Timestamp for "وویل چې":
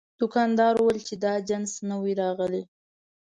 0.77-1.15